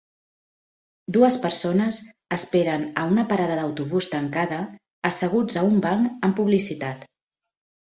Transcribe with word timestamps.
Dues 1.17 1.35
persones 1.43 1.99
esperen 2.37 2.87
a 3.03 3.05
una 3.11 3.27
parada 3.33 3.59
d'autobús 3.61 4.09
tancada 4.15 4.59
asseguts 5.13 5.61
a 5.63 5.67
un 5.71 5.79
banc 5.87 6.11
amb 6.31 6.41
publicitat. 6.43 7.09